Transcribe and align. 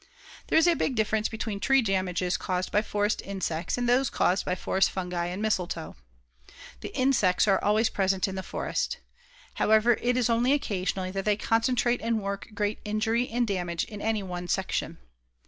There 0.47 0.57
is 0.57 0.65
a 0.65 0.73
big 0.73 0.95
difference 0.95 1.29
between 1.29 1.59
tree 1.59 1.83
damages 1.83 2.35
caused 2.35 2.71
by 2.71 2.81
forest 2.81 3.21
insects 3.23 3.77
and 3.77 3.87
those 3.87 4.09
caused 4.09 4.45
by 4.45 4.55
forest 4.55 4.89
fungi 4.89 5.27
and 5.27 5.43
mistletoe. 5.43 5.95
The 6.79 6.91
insects 6.97 7.47
are 7.47 7.63
always 7.63 7.91
present 7.91 8.27
in 8.27 8.33
the 8.33 8.41
forest. 8.41 8.97
However, 9.61 9.93
it 10.01 10.17
is 10.17 10.27
only 10.27 10.53
occasionally 10.53 11.11
that 11.11 11.25
they 11.25 11.37
concentrate 11.37 12.01
and 12.01 12.19
work 12.19 12.47
great 12.55 12.79
injury 12.83 13.29
and 13.29 13.45
damage 13.45 13.83
in 13.83 14.01
any 14.01 14.23
one 14.23 14.47
section. 14.47 14.97